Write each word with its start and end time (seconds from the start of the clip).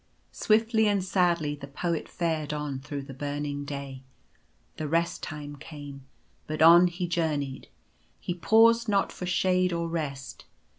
Swiftly 0.31 0.87
and 0.87 1.03
sadly 1.03 1.53
the 1.53 1.67
Poet 1.67 2.09
fared 2.09 2.53
on 2.53 2.79
through 2.79 3.03
the 3.03 3.13
burning 3.13 3.65
day. 3.65 4.01
The 4.77 4.87
Rest 4.87 5.21
Time 5.21 5.57
came; 5.57 6.05
but 6.47 6.59
on 6.63 6.87
he 6.87 7.07
journeyed. 7.07 7.67
He 8.19 8.33
paused 8.33 8.89
not 8.89 9.11
for 9.11 9.27
shade 9.27 9.71
or 9.71 9.87
rest. 9.87 10.45